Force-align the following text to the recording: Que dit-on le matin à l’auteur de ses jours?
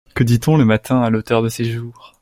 Que 0.15 0.23
dit-on 0.23 0.57
le 0.57 0.65
matin 0.65 1.03
à 1.03 1.11
l’auteur 1.11 1.43
de 1.43 1.49
ses 1.49 1.63
jours? 1.65 2.15